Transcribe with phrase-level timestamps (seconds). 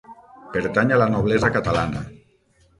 [0.55, 2.05] Pertany a la noblesa catalana.